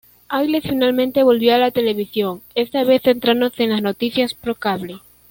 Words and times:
Ailes 0.29 0.63
finalmente 0.63 1.21
volvió 1.21 1.53
a 1.53 1.59
la 1.59 1.69
televisión, 1.69 2.41
esta 2.55 2.83
vez 2.83 3.03
centrándose 3.03 3.61
en 3.65 3.69
las 3.69 3.83
noticias 3.83 4.33
por 4.33 4.57
cable. 4.57 4.95